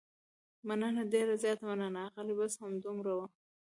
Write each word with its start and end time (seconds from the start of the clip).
مننه، 0.67 1.03
ډېره 1.13 1.35
زیاته 1.43 1.63
مننه، 1.69 1.99
اغلې، 2.07 2.33
بس 2.39 2.53
همدومره 2.63 3.11
و. 3.17 3.19